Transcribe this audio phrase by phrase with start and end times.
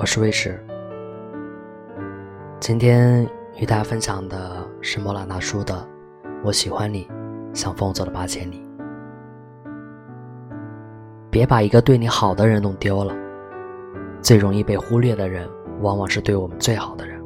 [0.00, 0.58] 我是魏石。
[2.58, 3.28] 今天
[3.58, 5.74] 与大家分享的是莫拉纳舒的
[6.42, 7.06] 《我喜欢你，
[7.52, 8.66] 像风走了八千里》。
[11.30, 13.14] 别把一个对你好的人弄丢了。
[14.22, 15.46] 最容易被忽略的人，
[15.82, 17.22] 往往是对我们最好的人。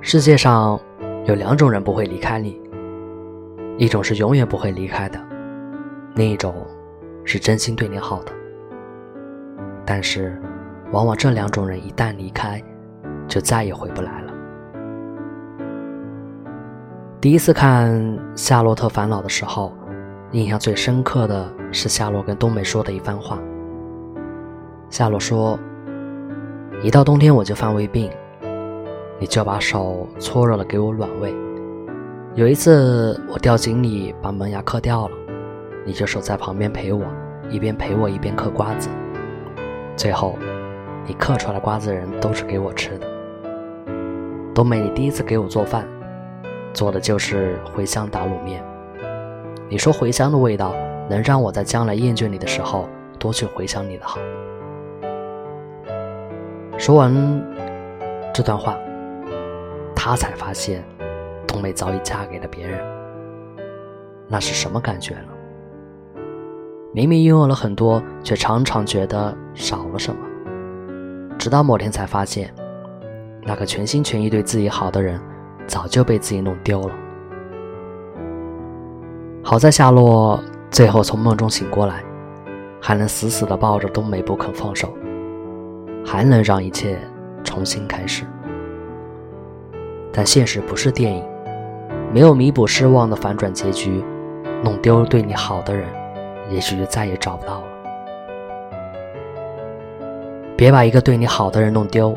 [0.00, 0.80] 世界上
[1.24, 2.60] 有两种人不会离开你，
[3.76, 5.18] 一种是永远不会离开的，
[6.14, 6.64] 另一种
[7.24, 8.32] 是真心对你好的。
[9.84, 10.40] 但是，
[10.92, 12.62] 往往这两种人一旦离开，
[13.26, 14.32] 就再也回不来了。
[17.20, 17.90] 第一次看
[18.34, 19.72] 《夏洛特烦恼》的时候，
[20.32, 23.38] 印象最深刻的是夏洛跟冬梅说的一番话。
[24.90, 25.58] 夏洛说
[26.82, 28.10] ：“一到冬天我就犯胃病，
[29.18, 31.34] 你就把手搓热了给我暖胃。
[32.34, 35.16] 有一次我掉井里把门牙磕掉了，
[35.84, 37.04] 你就守在旁边陪我，
[37.50, 38.88] 一边陪我一边嗑瓜子。”
[39.96, 40.36] 最后，
[41.06, 43.06] 你刻出来的瓜子仁都是给我吃的。
[44.54, 45.86] 冬梅，你第一次给我做饭，
[46.72, 48.62] 做的就是茴香打卤面。
[49.68, 50.74] 你说茴香的味道
[51.08, 54.18] 能让我在将来厌倦你的时候多去回想你的好。
[56.78, 57.12] 说完
[58.34, 58.76] 这段话，
[59.94, 60.82] 他才发现
[61.46, 62.80] 冬梅早已嫁给了别人。
[64.28, 65.31] 那是什么感觉呢？
[66.94, 70.20] 明明拥有了很多，却常常觉得少了什么。
[71.38, 72.54] 直到某天才发现，
[73.42, 75.18] 那个全心全意对自己好的人，
[75.66, 76.94] 早就被自己弄丢了。
[79.42, 80.38] 好在夏洛
[80.70, 82.04] 最后从梦中醒过来，
[82.78, 84.92] 还能死死地抱着冬梅不肯放手，
[86.04, 86.98] 还能让一切
[87.42, 88.24] 重新开始。
[90.12, 91.24] 但现实不是电影，
[92.12, 94.04] 没有弥补失望的反转结局，
[94.62, 95.88] 弄丢了对你好的人。
[96.52, 97.66] 也许就再也找不到了。
[100.56, 102.14] 别把一个对你好的人弄丢，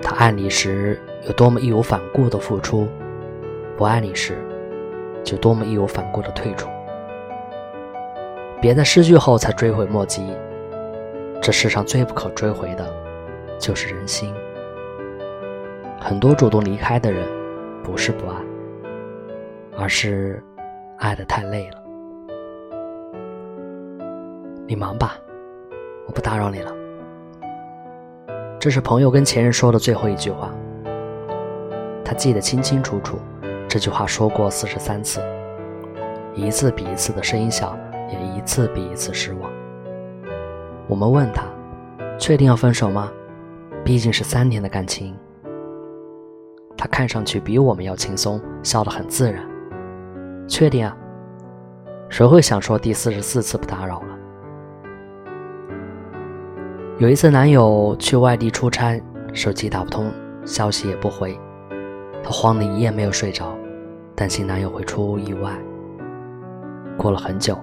[0.00, 2.88] 他爱你时有多么义无反顾的付出，
[3.76, 4.38] 不爱你时
[5.24, 6.68] 就多么义无反顾的退出。
[8.60, 10.22] 别在失去后才追悔莫及，
[11.42, 12.86] 这世上最不可追回的，
[13.58, 14.32] 就是人心。
[16.00, 17.26] 很多主动离开的人，
[17.82, 18.36] 不是不爱，
[19.78, 20.42] 而是
[20.98, 21.79] 爱的太累了。
[24.70, 25.16] 你忙吧，
[26.06, 26.72] 我不打扰你了。
[28.56, 30.54] 这是朋友跟前任说的最后一句话。
[32.04, 33.18] 他记得清清楚楚，
[33.68, 35.20] 这句话说过四十三次，
[36.36, 37.76] 一次比一次的声音小，
[38.12, 39.50] 也一次比一次失望。
[40.86, 41.46] 我们问他，
[42.16, 43.10] 确定要分手吗？
[43.84, 45.16] 毕竟是三年的感情。
[46.76, 49.44] 他看上去比我们要轻松，笑得很自然。
[50.46, 50.96] 确定啊？
[52.08, 54.16] 谁会想说第四十四次不打扰了？
[57.00, 59.02] 有一次，男友去外地出差，
[59.32, 60.12] 手机打不通，
[60.44, 61.34] 消息也不回，
[62.22, 63.56] 她慌得一夜没有睡着，
[64.14, 65.50] 担心男友会出意外。
[66.98, 67.56] 过了很久，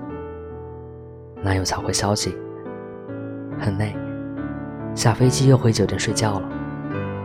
[1.43, 2.35] 男友才回消息，
[3.59, 3.95] 很累，
[4.95, 6.49] 下飞机又回酒店睡觉了，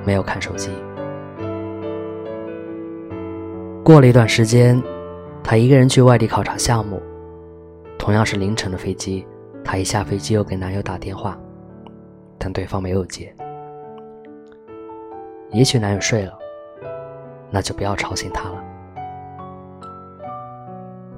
[0.05, 0.71] 没有看手机。
[3.83, 4.83] 过了一段时间，
[5.43, 7.01] 她一个人去外地考察项目，
[7.97, 9.27] 同样是凌晨的飞机，
[9.65, 11.39] 她一下飞机又给男友打电话。
[12.45, 13.33] 但对方没有接，
[15.53, 16.37] 也许男友睡了，
[17.53, 18.65] 那就不要吵醒他了。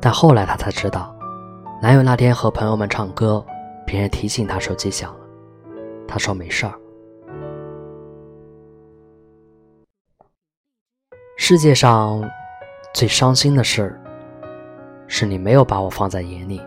[0.02, 1.16] 但后来她才知道，
[1.80, 3.42] 男友那天和朋友们唱歌，
[3.86, 5.20] 别人提醒他手机响了，
[6.06, 6.74] 他说没事儿。
[11.38, 12.22] 世界上
[12.92, 13.98] 最伤心的事，
[15.06, 16.60] 是你没有把我放在眼里，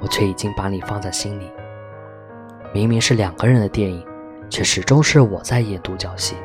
[0.00, 1.48] 我却已经把你放在心里。
[2.72, 4.04] 明明是两个人的电影，
[4.48, 6.36] 却始终是我在演独角戏。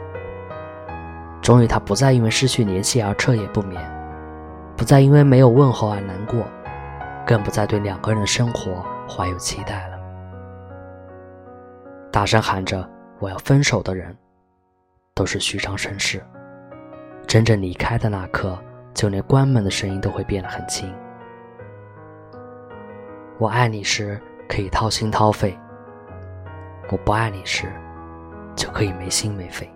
[1.41, 3.81] 终于，他不再因为失去联系而彻夜不眠，
[4.75, 6.46] 不再因为没有问候而难过，
[7.25, 9.97] 更不再对两个人的生活怀有期待了。
[12.11, 12.87] 大声喊着
[13.19, 14.13] “我要分手”的人，
[15.13, 16.22] 都是虚张声势。
[17.25, 18.57] 真正离开的那刻，
[18.93, 20.93] 就连关门的声音都会变得很轻。
[23.37, 24.19] 我爱你时，
[24.49, 25.57] 可以掏心掏肺。
[26.89, 27.67] 我不爱你时，
[28.55, 29.69] 就可以没心没肺。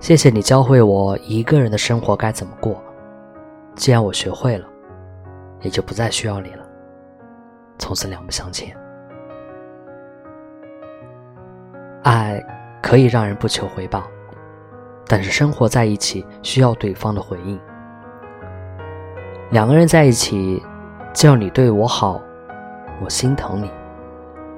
[0.00, 2.82] 谢谢你教会我一个人的生活该怎么过。
[3.74, 4.66] 既然我学会了，
[5.60, 6.64] 也就不再需要你了。
[7.78, 8.76] 从此两不相欠。
[12.02, 12.42] 爱
[12.82, 14.02] 可以让人不求回报，
[15.06, 17.60] 但是生活在一起需要对方的回应。
[19.50, 20.60] 两个人在一起，
[21.12, 22.20] 叫你对我好，
[23.04, 23.70] 我心疼你。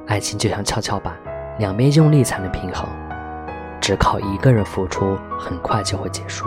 [0.06, 1.14] 爱情就像跷跷板，
[1.58, 2.86] 两边用力才能平衡，
[3.80, 6.46] 只靠一个人付出，很快就会结束。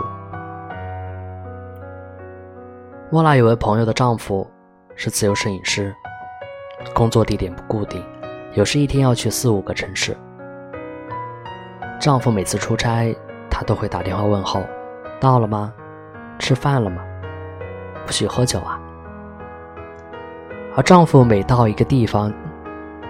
[3.10, 4.48] 莫娜有位朋友的丈夫
[4.94, 5.92] 是自由摄影师，
[6.94, 8.04] 工作地点不固定，
[8.54, 10.16] 有时一天要去四五个城市。
[11.98, 13.12] 丈夫每次出差，
[13.50, 14.62] 她都会打电话问候
[15.18, 15.72] ：“到了吗？
[16.38, 17.02] 吃饭了吗？
[18.06, 18.80] 不许喝酒啊。”
[20.76, 22.32] 而丈夫每到一个地方，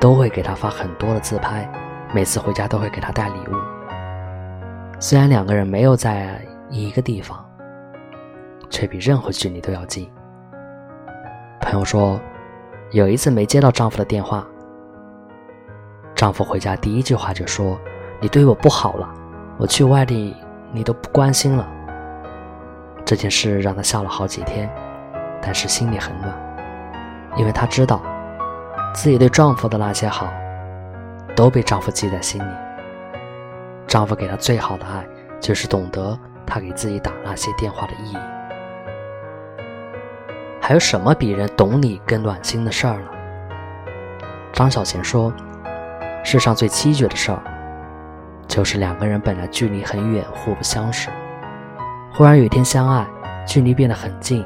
[0.01, 1.69] 都会给他发很多的自拍，
[2.15, 3.55] 每次回家都会给他带礼物。
[4.99, 6.41] 虽然两个人没有在
[6.71, 7.45] 一个地方，
[8.71, 10.11] 却比任何距离都要近。
[11.61, 12.21] 朋友说，
[12.91, 14.47] 有一次没接到丈夫的电话，
[16.15, 17.79] 丈夫回家第一句话就说。
[18.21, 19.09] 你对我不好了，
[19.59, 20.35] 我去外地，
[20.73, 21.65] 你都不关心了。
[23.05, 24.69] 这件事让她笑了好几天，
[25.41, 26.35] 但是心里很暖，
[27.37, 28.03] 因为她知道，
[28.95, 30.29] 自己对丈夫的那些好，
[31.37, 32.53] 都被丈夫记在心里。
[33.87, 35.07] 丈夫给她最好的爱，
[35.41, 38.19] 就是懂得她给自己打那些电话的意义。
[40.61, 43.09] 还有什么比人懂你更暖心的事儿呢？
[44.53, 45.33] 张小娴说
[46.25, 47.41] ：“世上最凄绝的事儿。”
[48.49, 51.11] 就是两个人本来距离很远，互不相识，
[52.13, 53.07] 忽然有一天相爱，
[53.47, 54.45] 距离变得很近，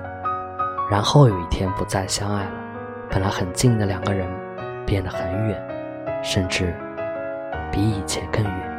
[0.90, 2.50] 然后有一天不再相爱了，
[3.12, 4.26] 本来很近的两个人
[4.86, 5.62] 变得很远，
[6.24, 6.74] 甚至
[7.70, 8.72] 比以前更远。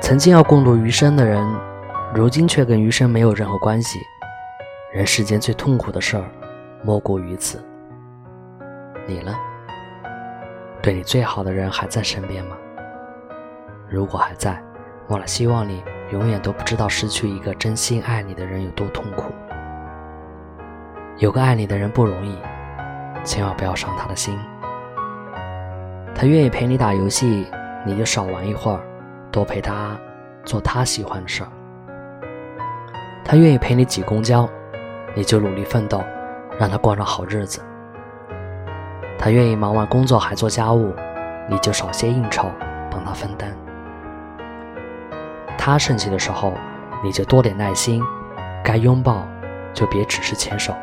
[0.00, 1.46] 曾经要共度余生的人，
[2.14, 3.98] 如今却跟余生没有任何关系。
[4.90, 6.24] 人世间最痛苦的事儿，
[6.82, 7.62] 莫过于此。
[9.06, 9.36] 你呢？
[10.80, 12.56] 对你最好的人还在身边吗？
[13.86, 14.58] 如果还在，
[15.06, 19.30] 莫了希望你永远都不知道失去一个真心爱你的人有多痛苦。
[21.20, 22.34] 有个爱你的人不容易，
[23.22, 24.38] 千万不要伤他的心。
[26.14, 27.46] 他愿意陪你打游戏，
[27.84, 28.80] 你就少玩一会儿，
[29.30, 29.94] 多陪他
[30.46, 31.50] 做他喜欢的事儿。
[33.22, 34.48] 他愿意陪你挤公交，
[35.14, 36.02] 你就努力奋斗，
[36.58, 37.60] 让他过上好日子。
[39.18, 40.94] 他愿意忙完工作还做家务，
[41.50, 42.50] 你就少些应酬，
[42.90, 43.54] 帮他分担。
[45.58, 46.54] 他生气的时候，
[47.04, 48.02] 你就多点耐心，
[48.64, 49.28] 该拥抱
[49.74, 50.74] 就别只是牵手。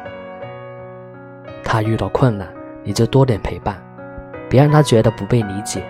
[1.70, 2.48] 他遇到困难，
[2.82, 3.76] 你就多点陪伴，
[4.50, 5.84] 别让他觉得不被理解。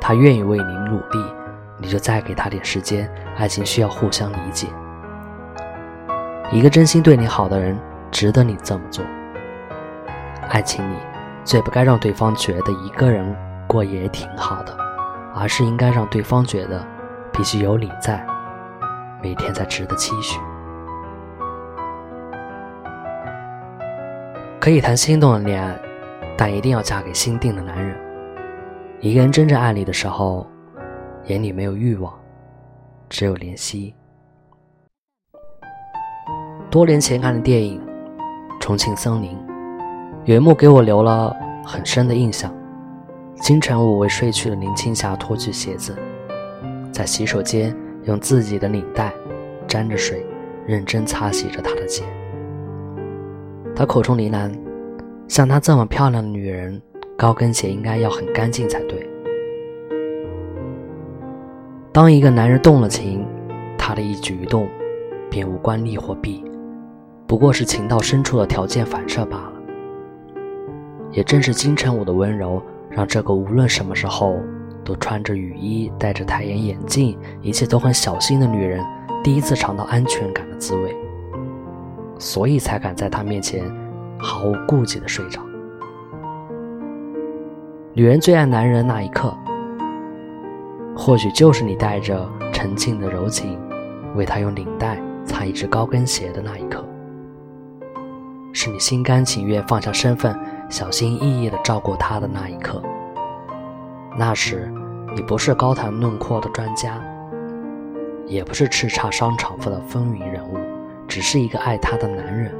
[0.00, 1.24] 他愿意为你努力，
[1.76, 3.08] 你就再给他点时间。
[3.36, 4.66] 爱情需要互相理解，
[6.50, 7.78] 一个真心对你好的人，
[8.10, 9.04] 值得你这么做。
[10.48, 10.96] 爱情里，
[11.44, 13.36] 最不该让对方觉得一个人
[13.68, 14.76] 过也挺好的，
[15.32, 16.84] 而是应该让对方觉得
[17.32, 18.26] 必须有你在，
[19.22, 20.40] 每天才值得期许。
[24.68, 25.80] 可以谈心动的恋爱，
[26.36, 27.96] 但一定要嫁给心定的男人。
[29.00, 30.46] 一个人真正爱你的时候，
[31.24, 32.12] 眼里没有欲望，
[33.08, 33.94] 只有怜惜。
[36.70, 37.80] 多年前看的电影
[38.60, 39.34] 《重庆森林》。
[40.26, 42.54] 有一幕给我留了很深的印象：
[43.36, 45.96] 金城武为睡去的林青霞脱去鞋子，
[46.92, 47.74] 在洗手间
[48.04, 49.14] 用自己的领带
[49.66, 50.26] 沾着水，
[50.66, 52.06] 认真擦洗着她的肩。
[53.78, 54.50] 他口中呢喃
[55.30, 56.82] ：“像她这么漂亮的女人，
[57.16, 59.08] 高跟鞋应该要很干净才对。”
[61.94, 63.24] 当一个男人动了情，
[63.78, 64.66] 他的一举一动
[65.30, 66.44] 便无关利或弊，
[67.24, 69.52] 不过是情到深处的条件反射罢了。
[71.12, 74.40] 也正是金城武的温柔，让这个无论什么时候
[74.82, 78.84] 都穿着雨衣、戴着太阳眼镜、一切都很小心的女人，
[79.22, 80.92] 第一次尝到安全感的滋味，
[82.18, 83.64] 所以才敢在他面前
[84.18, 85.40] 毫无顾忌的睡着。
[87.94, 89.36] 女人最爱男人的那一刻，
[90.96, 93.58] 或许就是你带着沉静的柔情，
[94.14, 96.84] 为他用领带擦一只高跟鞋的那一刻，
[98.52, 100.38] 是你心甘情愿放下身份。
[100.70, 102.82] 小心翼翼的照顾他的那一刻，
[104.18, 104.70] 那时
[105.16, 107.02] 你不是高谈论阔的专家，
[108.26, 110.37] 也不是叱咤商场上的风云人，
[111.08, 112.54] 只是一个爱他的男人。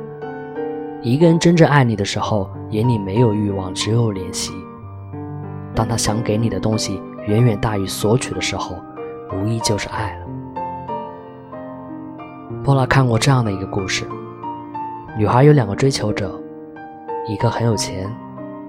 [1.03, 4.53] 一个人真正爱你的时候，眼里没有欲望，只有怜惜。
[5.75, 8.75] 当他想给你的东西远远大于索取的时候，
[9.33, 10.27] 无疑就是爱了。
[12.65, 14.05] 波拉看过这样的一个故事：
[15.17, 16.37] 女孩有两个追求者。
[17.29, 18.11] 一个很有钱，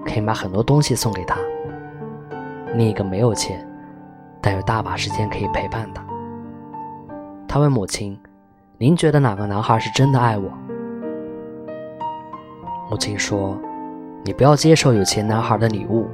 [0.04, 1.38] 可以买很多东西送给他；
[2.74, 3.66] 另一个没有钱，
[4.38, 6.04] 但有大把时间可以陪伴他。
[7.48, 8.20] 他问母亲
[8.82, 10.50] ：“您觉得哪个男孩是真的爱我？”
[12.90, 13.60] 母亲说
[14.24, 16.08] ：“你不要接受有钱男孩的礼物，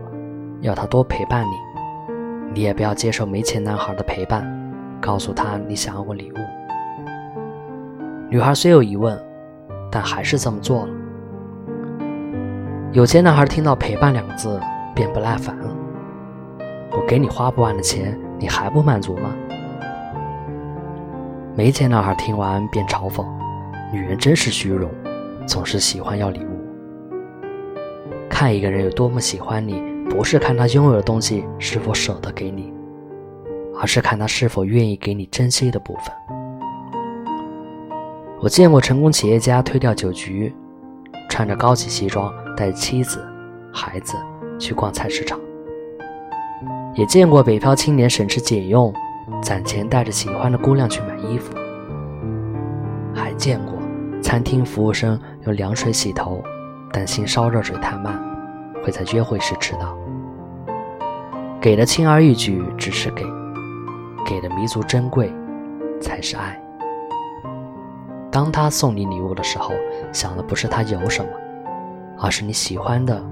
[0.62, 1.52] 要他多陪伴你；
[2.52, 4.44] 你也不要接受没钱男孩的陪伴，
[5.00, 6.34] 告诉他你想要个礼物。
[8.28, 9.16] 女孩虽有疑问，
[9.88, 10.92] 但还是这么做了。
[12.90, 14.60] 有钱男孩听到“陪伴”两个字，
[14.92, 15.70] 便不耐烦了
[16.90, 19.30] ：“我给你花不完的钱，你还不满足吗？”
[21.56, 23.24] 没钱男孩听完便嘲讽
[23.90, 24.90] ：“女人真是虚荣，
[25.46, 26.50] 总是喜欢要礼物。
[28.28, 32.70] 看一个人有多么喜欢你，不是看他拥有的东西是否舍得给你，
[33.80, 36.12] 而是看他是否愿意给你珍惜的部分。”
[38.42, 40.54] 我见过成功企业家推掉酒局，
[41.30, 43.26] 穿着高级西装，带妻子、
[43.72, 44.14] 孩子
[44.58, 45.38] 去逛菜市场；
[46.94, 48.92] 也见过北漂青年省吃俭用，
[49.46, 51.54] 攒钱带着喜欢的姑娘去买衣服；
[53.14, 53.74] 还见过
[54.20, 56.42] 餐厅服务生用凉水洗头，
[56.92, 58.20] 担心烧热水太慢，
[58.82, 59.96] 会在约会时迟到。
[61.60, 63.24] 给的轻而易举只是给，
[64.26, 65.32] 给的弥足珍贵
[66.00, 66.60] 才是爱。
[68.32, 69.72] 当他送你礼物的时候，
[70.12, 71.30] 想的不是他有什么，
[72.18, 73.24] 而是你喜欢的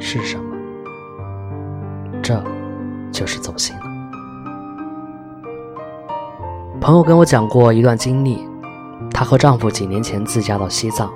[0.00, 0.56] 是什么。
[2.20, 2.42] 这，
[3.12, 3.89] 就是走心了。
[6.80, 8.42] 朋友跟我讲过一段经历，
[9.12, 11.12] 她和丈夫几年前自驾到西藏，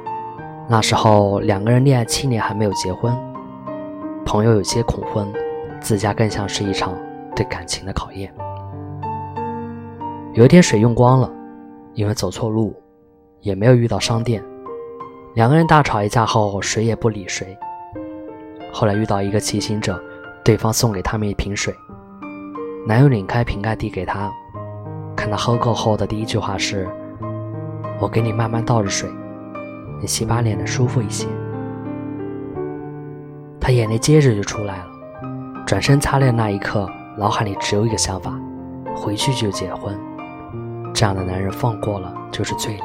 [0.68, 3.16] 那时候两个人恋爱七年还没有结婚。
[4.26, 5.26] 朋友有些恐婚，
[5.80, 6.94] 自驾更像是一场
[7.34, 8.30] 对感情的考验。
[10.34, 11.32] 有一天水用光了，
[11.94, 12.74] 因为走错路。
[13.40, 14.42] 也没有遇到商店，
[15.34, 17.54] 两个人大吵一架后，谁也不理谁。
[18.72, 20.02] 后来遇到一个骑行者，
[20.42, 21.74] 对方送给他们一瓶水，
[22.86, 24.32] 男友拧开瓶盖递给他，
[25.34, 26.88] 他喝够后的第一句话是
[27.98, 29.10] ：“我给你慢慢倒着水，
[30.00, 31.26] 你洗把脸的舒服一些。”
[33.60, 34.86] 他眼泪接着就出来了，
[35.66, 36.88] 转身擦泪那一刻，
[37.18, 38.32] 脑海里只有一个想法：
[38.94, 39.92] 回去就结婚。
[40.94, 42.84] 这样的男人放过了就是最烈。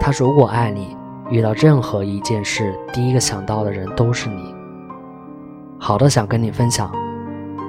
[0.00, 0.96] 他如果爱你，
[1.28, 4.54] 遇到任何一件事，第一个想到的人都是你。
[5.78, 6.90] 好的想跟你分享，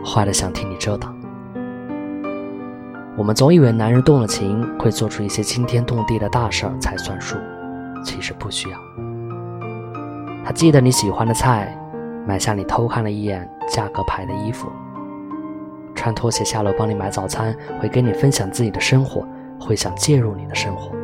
[0.06, 1.14] 坏的想听你遮挡。
[3.20, 7.36] 我们总以为男人动了情会做出一些惊天动地的大事儿才算数，
[8.02, 8.80] 其实不需要。
[10.46, 11.78] 他记得你喜欢的菜，
[12.26, 14.70] 买下你偷看了一眼价格牌的衣服，
[15.94, 19.28] 穿拖鞋下楼帮你买早餐，会跟你分享自己的生活，
[19.60, 20.96] 会想介入你的生活。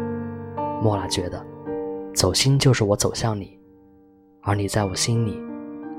[0.81, 1.45] 莫拉觉得，
[2.13, 3.59] 走心就是我走向你，
[4.41, 5.37] 而你在我心里，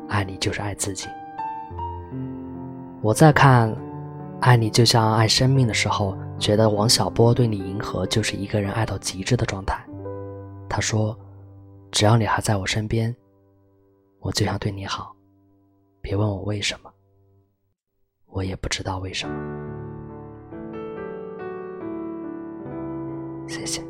[0.08, 1.08] 爱你就是爱自己。
[3.02, 3.68] 我在看
[4.40, 9.83] 《爱你就像爱生命》的时候，觉得王小波对你迎合就是一个人爱到极致的状态。
[10.69, 11.19] 他说
[11.90, 13.14] ：“只要你还在我身边，
[14.21, 15.14] 我就想对你好。
[16.02, 16.90] 别问我为什么，
[18.26, 19.35] 我也不知道为什么。”
[23.49, 23.86] 谢谢。